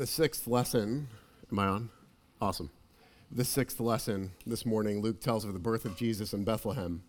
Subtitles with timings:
[0.00, 1.08] The sixth lesson,
[1.52, 1.90] am I on?
[2.40, 2.70] Awesome.
[3.30, 7.02] The sixth lesson this morning, Luke tells of the birth of Jesus in Bethlehem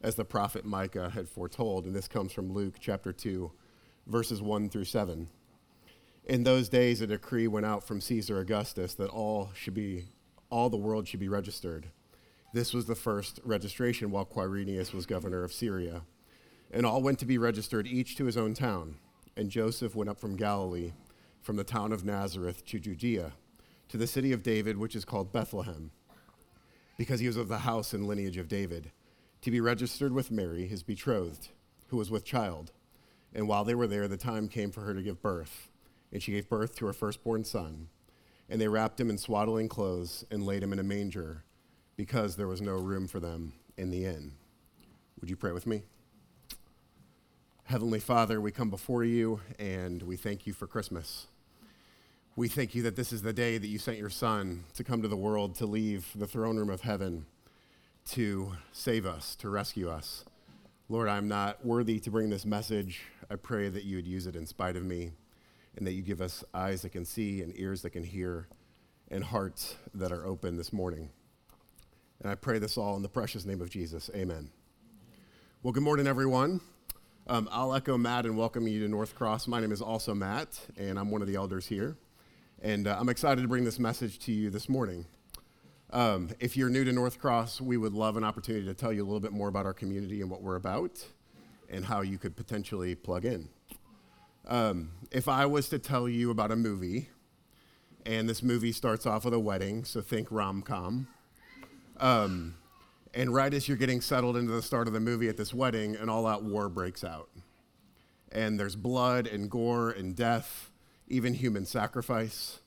[0.00, 1.84] as the prophet Micah had foretold.
[1.84, 3.52] And this comes from Luke chapter 2,
[4.06, 5.28] verses 1 through 7.
[6.24, 10.06] In those days, a decree went out from Caesar Augustus that all should be,
[10.48, 11.88] all the world should be registered.
[12.54, 16.04] This was the first registration while Quirinius was governor of Syria.
[16.70, 18.96] And all went to be registered, each to his own town.
[19.36, 20.92] And Joseph went up from Galilee,
[21.40, 23.32] from the town of Nazareth to Judea,
[23.88, 25.90] to the city of David, which is called Bethlehem,
[26.96, 28.92] because he was of the house and lineage of David,
[29.40, 31.48] to be registered with Mary, his betrothed,
[31.88, 32.72] who was with child.
[33.34, 35.70] And while they were there, the time came for her to give birth.
[36.12, 37.88] And she gave birth to her firstborn son.
[38.48, 41.44] And they wrapped him in swaddling clothes and laid him in a manger,
[41.96, 44.32] because there was no room for them in the inn.
[45.20, 45.82] Would you pray with me?
[47.64, 51.28] Heavenly Father, we come before you and we thank you for Christmas.
[52.40, 55.02] We thank you that this is the day that you sent your Son to come
[55.02, 57.26] to the world, to leave the throne room of heaven,
[58.12, 60.24] to save us, to rescue us.
[60.88, 63.02] Lord, I'm not worthy to bring this message.
[63.30, 65.12] I pray that you would use it in spite of me,
[65.76, 68.48] and that you give us eyes that can see, and ears that can hear,
[69.10, 71.10] and hearts that are open this morning.
[72.22, 74.08] And I pray this all in the precious name of Jesus.
[74.14, 74.48] Amen.
[75.62, 76.62] Well, good morning, everyone.
[77.26, 79.46] Um, I'll echo Matt and welcome you to North Cross.
[79.46, 81.98] My name is also Matt, and I'm one of the elders here.
[82.62, 85.06] And uh, I'm excited to bring this message to you this morning.
[85.94, 89.02] Um, if you're new to North Cross, we would love an opportunity to tell you
[89.02, 91.02] a little bit more about our community and what we're about
[91.70, 93.48] and how you could potentially plug in.
[94.46, 97.08] Um, if I was to tell you about a movie,
[98.04, 101.08] and this movie starts off with a wedding, so think rom com.
[101.98, 102.56] Um,
[103.14, 105.96] and right as you're getting settled into the start of the movie at this wedding,
[105.96, 107.30] an all out war breaks out.
[108.30, 110.69] And there's blood and gore and death,
[111.10, 112.60] even human sacrifice.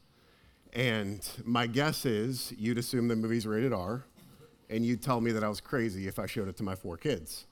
[0.74, 4.04] And my guess is you'd assume the movie's rated R,
[4.70, 6.98] and you'd tell me that I was crazy if I showed it to my four
[6.98, 7.46] kids.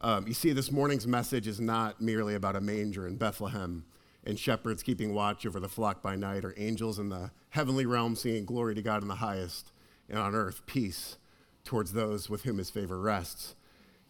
[0.00, 3.84] Um, you see, this morning's message is not merely about a manger in Bethlehem
[4.24, 8.14] and shepherds keeping watch over the flock by night or angels in the heavenly realm
[8.14, 9.72] singing glory to God in the highest
[10.08, 11.16] and on earth peace
[11.64, 13.56] towards those with whom his favor rests.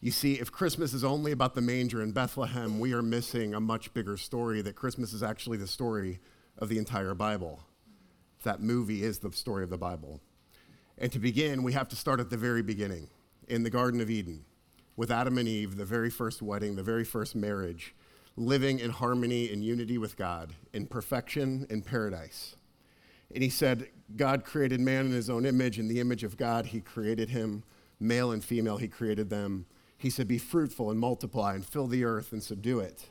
[0.01, 3.61] You see, if Christmas is only about the manger in Bethlehem, we are missing a
[3.61, 6.21] much bigger story that Christmas is actually the story
[6.57, 7.65] of the entire Bible.
[8.45, 10.21] That movie is the story of the Bible.
[10.99, 13.09] And to begin, we have to start at the very beginning,
[13.49, 14.45] in the Garden of Eden,
[14.97, 17.93] with Adam and Eve, the very first wedding, the very first marriage,
[18.37, 22.55] living in harmony and unity with God, in perfection in paradise.
[23.35, 25.81] And he said, God created man in his own image.
[25.81, 27.65] In the image of God, he created him.
[27.99, 29.67] Male and female, he created them.
[29.99, 33.11] He said, Be fruitful and multiply and fill the earth and subdue it.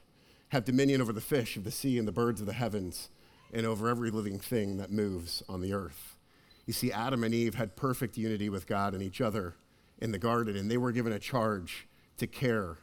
[0.50, 3.10] Have dominion over the fish of the sea and the birds of the heavens
[3.54, 6.18] and over every living thing that moves on the earth.
[6.66, 9.56] You see, Adam and Eve had perfect unity with God and each other
[10.00, 11.88] in the garden, and they were given a charge
[12.18, 12.78] to care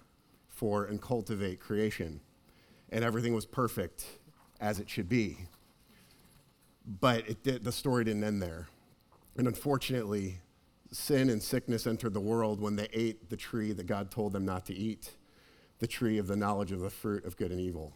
[0.49, 2.21] for and cultivate creation.
[2.91, 4.05] And everything was perfect
[4.61, 5.39] as it should be.
[7.01, 8.69] But it did, the story didn't end there.
[9.37, 10.41] And unfortunately,
[10.95, 14.45] sin and sickness entered the world when they ate the tree that God told them
[14.45, 15.11] not to eat,
[15.81, 17.93] the tree of the knowledge of the fruit of good and evil.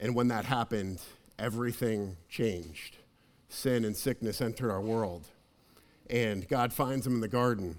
[0.00, 1.00] And when that happened,
[1.38, 2.96] everything changed.
[3.48, 5.28] Sin and sickness entered our world.
[6.10, 7.76] And God finds them in the garden.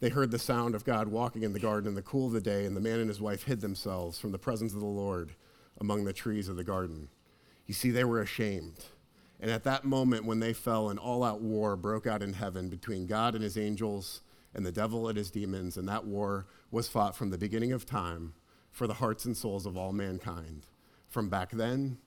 [0.00, 2.40] They heard the sound of God walking in the garden in the cool of the
[2.40, 5.32] day, and the man and his wife hid themselves from the presence of the Lord
[5.80, 7.08] among the trees of the garden.
[7.66, 8.84] You see, they were ashamed.
[9.44, 12.70] And at that moment, when they fell, an all out war broke out in heaven
[12.70, 14.22] between God and his angels
[14.54, 15.76] and the devil and his demons.
[15.76, 18.32] And that war was fought from the beginning of time
[18.70, 20.64] for the hearts and souls of all mankind,
[21.10, 21.98] from back then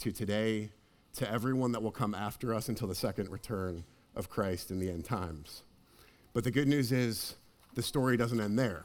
[0.00, 0.70] to today
[1.14, 4.90] to everyone that will come after us until the second return of Christ in the
[4.90, 5.62] end times.
[6.34, 7.36] But the good news is
[7.74, 8.84] the story doesn't end there.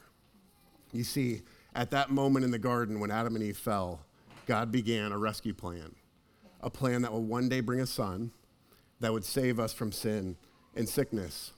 [0.94, 1.42] You see,
[1.76, 4.00] at that moment in the garden when Adam and Eve fell,
[4.46, 5.94] God began a rescue plan
[6.62, 8.32] a plan that will one day bring a son
[9.00, 10.38] that would save us from sin
[10.76, 11.54] and sickness.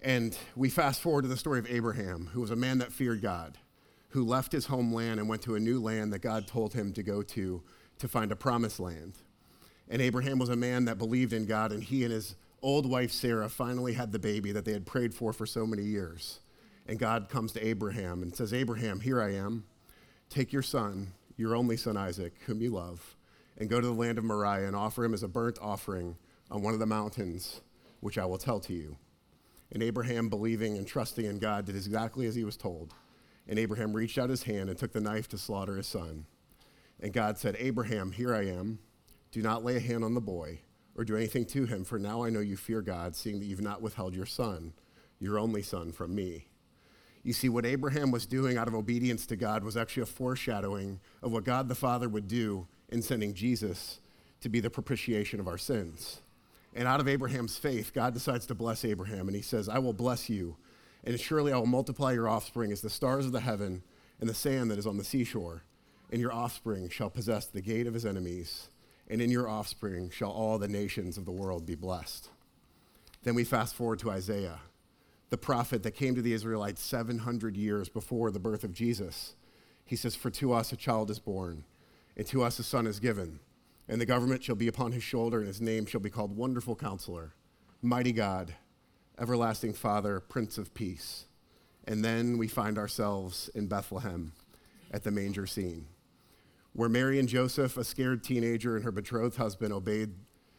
[0.00, 3.20] And we fast forward to the story of Abraham, who was a man that feared
[3.20, 3.58] God,
[4.10, 7.02] who left his homeland and went to a new land that God told him to
[7.02, 7.62] go to
[7.98, 9.14] to find a promised land.
[9.88, 13.10] And Abraham was a man that believed in God, and he and his old wife
[13.10, 16.40] Sarah finally had the baby that they had prayed for for so many years.
[16.86, 19.64] And God comes to Abraham and says, Abraham, here I am.
[20.30, 23.16] Take your son, your only son Isaac, whom you love,
[23.58, 26.16] and go to the land of Moriah and offer him as a burnt offering
[26.50, 27.60] on one of the mountains,
[28.00, 28.96] which I will tell to you.
[29.72, 32.94] And Abraham, believing and trusting in God, did exactly as he was told.
[33.46, 36.24] And Abraham reached out his hand and took the knife to slaughter his son.
[37.00, 38.78] And God said, Abraham, here I am.
[39.30, 40.60] Do not lay a hand on the boy
[40.96, 43.60] or do anything to him, for now I know you fear God, seeing that you've
[43.60, 44.72] not withheld your son,
[45.20, 46.48] your only son, from me.
[47.22, 50.98] You see, what Abraham was doing out of obedience to God was actually a foreshadowing
[51.22, 54.00] of what God the Father would do in sending Jesus
[54.40, 56.20] to be the propitiation of our sins.
[56.74, 59.92] And out of Abraham's faith, God decides to bless Abraham, and he says, I will
[59.92, 60.56] bless you,
[61.04, 63.82] and surely I will multiply your offspring as the stars of the heaven
[64.20, 65.62] and the sand that is on the seashore.
[66.10, 68.68] And your offspring shall possess the gate of his enemies,
[69.08, 72.30] and in your offspring shall all the nations of the world be blessed.
[73.22, 74.60] Then we fast forward to Isaiah,
[75.30, 79.34] the prophet that came to the Israelites 700 years before the birth of Jesus.
[79.84, 81.64] He says, For to us a child is born,
[82.18, 83.40] and to us a son is given
[83.88, 86.76] and the government shall be upon his shoulder, and his name shall be called Wonderful
[86.76, 87.32] Counselor,
[87.80, 88.54] Mighty God,
[89.18, 91.24] Everlasting Father, Prince of Peace.
[91.86, 94.32] And then we find ourselves in Bethlehem
[94.90, 95.86] at the manger scene,
[96.74, 100.10] where Mary and Joseph, a scared teenager, and her betrothed husband obeyed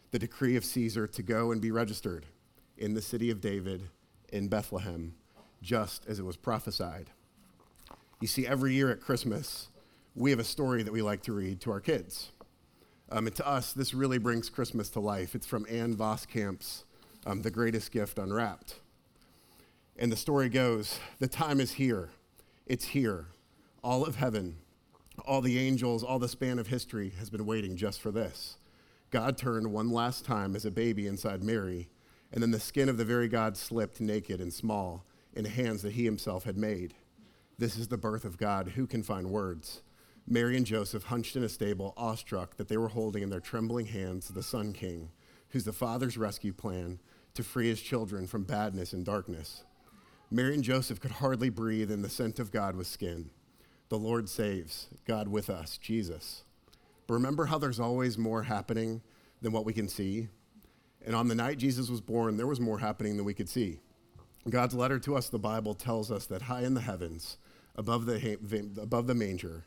[0.10, 2.26] the decree of Caesar to go and be registered
[2.80, 3.84] in the city of David
[4.34, 5.14] in Bethlehem,
[5.62, 7.12] just as it was prophesied.
[8.20, 9.70] You see, every year at Christmas,
[10.16, 12.32] we have a story that we like to read to our kids.
[13.12, 15.36] Um, and to us, this really brings Christmas to life.
[15.36, 16.84] It's from Ann Voskamp's
[17.26, 18.76] um, The Greatest Gift Unwrapped.
[19.98, 22.10] And the story goes The time is here.
[22.66, 23.28] It's here.
[23.84, 24.58] All of heaven,
[25.26, 28.58] all the angels, all the span of history has been waiting just for this.
[29.10, 31.90] God turned one last time as a baby inside Mary,
[32.32, 35.04] and then the skin of the very God slipped naked and small
[35.34, 36.94] in hands that he himself had made.
[37.58, 38.70] This is the birth of God.
[38.76, 39.82] Who can find words?
[40.32, 43.88] Mary and Joseph hunched in a stable, awestruck that they were holding in their trembling
[43.88, 45.10] hands the Sun King,
[45.50, 47.00] who's the Father's rescue plan
[47.34, 49.64] to free his children from badness and darkness.
[50.30, 53.32] Mary and Joseph could hardly breathe in the scent of God with skin.
[53.90, 56.44] The Lord saves, God with us, Jesus.
[57.08, 59.02] But remember how there's always more happening
[59.42, 60.28] than what we can see?
[61.04, 63.80] And on the night Jesus was born, there was more happening than we could see.
[64.48, 67.40] God's letter to us, the Bible, tells us that high in the heavens,
[67.76, 68.38] above the,
[68.80, 69.66] above the manger,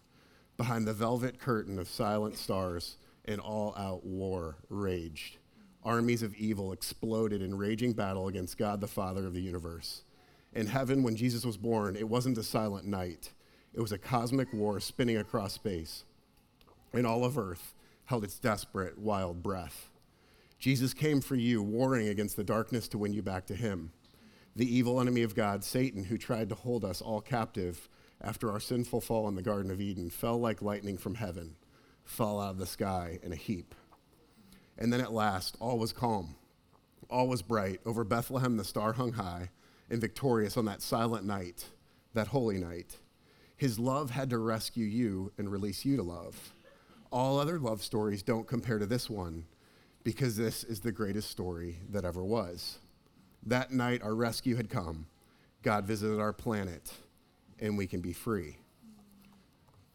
[0.56, 5.38] Behind the velvet curtain of silent stars, an all out war raged.
[5.84, 10.04] Armies of evil exploded in raging battle against God, the Father of the universe.
[10.52, 13.32] In heaven, when Jesus was born, it wasn't a silent night,
[13.74, 16.04] it was a cosmic war spinning across space.
[16.92, 19.88] And all of earth held its desperate, wild breath.
[20.58, 23.90] Jesus came for you, warring against the darkness to win you back to Him.
[24.54, 27.88] The evil enemy of God, Satan, who tried to hold us all captive,
[28.22, 31.56] after our sinful fall in the Garden of Eden, fell like lightning from heaven,
[32.04, 33.74] fell out of the sky in a heap.
[34.78, 36.36] And then at last, all was calm.
[37.10, 37.80] All was bright.
[37.84, 39.50] Over Bethlehem, the star hung high
[39.90, 41.66] and victorious on that silent night,
[42.14, 42.96] that holy night.
[43.56, 46.52] His love had to rescue you and release you to love.
[47.10, 49.44] All other love stories don't compare to this one
[50.04, 52.78] because this is the greatest story that ever was.
[53.44, 55.06] That night, our rescue had come.
[55.62, 56.92] God visited our planet
[57.62, 58.58] and we can be free.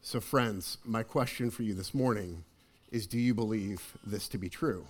[0.02, 2.46] So, friends, my question for you this morning
[2.92, 4.88] is do you believe this to be true?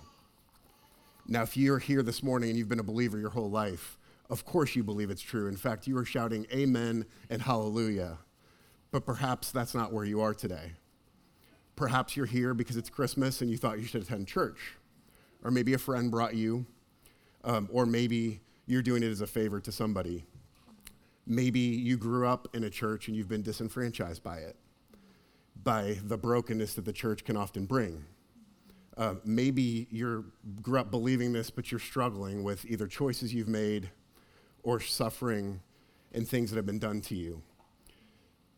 [1.26, 3.98] Now, if you're here this morning and you've been a believer your whole life,
[4.30, 5.48] of course you believe it's true.
[5.48, 8.18] In fact, you are shouting amen and hallelujah.
[8.92, 10.72] But perhaps that's not where you are today.
[11.74, 14.74] Perhaps you're here because it's Christmas and you thought you should attend church.
[15.44, 16.64] Or maybe a friend brought you,
[17.44, 20.24] um, or maybe you're doing it as a favor to somebody.
[21.30, 24.56] Maybe you grew up in a church and you've been disenfranchised by it,
[25.62, 28.02] by the brokenness that the church can often bring.
[28.96, 30.32] Uh, maybe you
[30.62, 33.90] grew up believing this, but you're struggling with either choices you've made
[34.62, 35.60] or suffering
[36.12, 37.42] and things that have been done to you.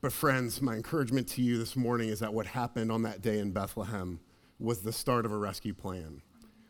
[0.01, 3.41] But, friends, my encouragement to you this morning is that what happened on that day
[3.41, 4.21] in Bethlehem
[4.61, 6.23] was the start of a rescue plan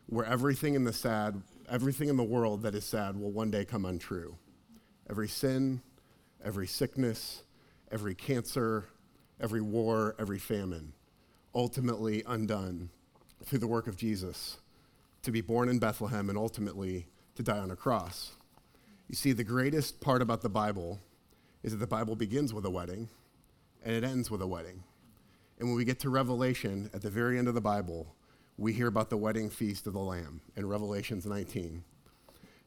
[0.06, 3.64] where everything in the sad, everything in the world that is sad will one day
[3.64, 4.36] come untrue.
[5.08, 5.82] Every sin,
[6.44, 7.42] every sickness,
[7.90, 8.86] every cancer,
[9.40, 10.92] every war, every famine,
[11.54, 12.90] ultimately undone
[13.44, 14.58] through the work of Jesus
[15.22, 18.32] to be born in Bethlehem and ultimately to die on a cross.
[19.08, 21.00] You see, the greatest part about the Bible
[21.62, 23.08] is that the Bible begins with a wedding
[23.84, 24.82] and it ends with a wedding.
[25.58, 28.14] And when we get to Revelation, at the very end of the Bible,
[28.56, 31.82] we hear about the wedding feast of the Lamb in Revelations 19.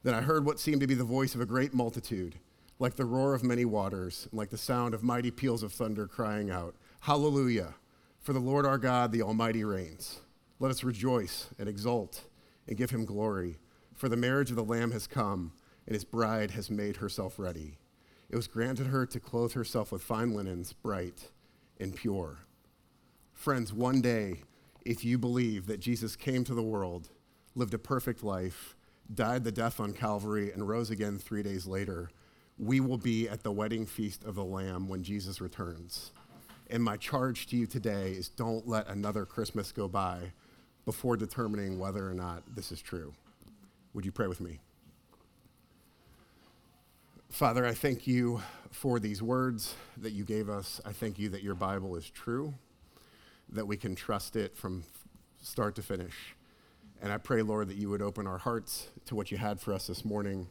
[0.02, 2.36] Then I heard what seemed to be the voice of a great multitude
[2.78, 6.06] like the roar of many waters, and like the sound of mighty peals of thunder
[6.06, 7.74] crying out, Hallelujah!
[8.20, 10.20] For the Lord our God, the Almighty, reigns.
[10.58, 12.24] Let us rejoice and exult
[12.66, 13.58] and give him glory,
[13.94, 15.52] for the marriage of the Lamb has come,
[15.86, 17.78] and his bride has made herself ready.
[18.30, 21.30] It was granted her to clothe herself with fine linens, bright
[21.78, 22.38] and pure.
[23.32, 24.42] Friends, one day
[24.84, 27.08] if you believe that Jesus came to the world,
[27.54, 28.76] lived a perfect life,
[29.12, 32.10] died the death on Calvary, and rose again three days later,
[32.58, 36.12] we will be at the wedding feast of the Lamb when Jesus returns.
[36.70, 40.32] And my charge to you today is don't let another Christmas go by
[40.84, 43.12] before determining whether or not this is true.
[43.92, 44.58] Would you pray with me?
[47.30, 50.80] Father, I thank you for these words that you gave us.
[50.84, 52.54] I thank you that your Bible is true,
[53.50, 54.84] that we can trust it from
[55.42, 56.14] start to finish.
[57.02, 59.72] And I pray, Lord, that you would open our hearts to what you had for
[59.72, 60.46] us this morning.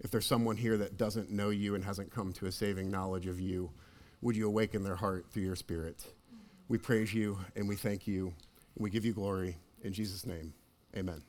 [0.00, 3.26] If there's someone here that doesn't know you and hasn't come to a saving knowledge
[3.26, 3.70] of you,
[4.20, 6.06] would you awaken their heart through your Spirit?
[6.68, 8.26] We praise you and we thank you
[8.74, 9.56] and we give you glory.
[9.82, 10.52] In Jesus' name,
[10.96, 11.22] amen.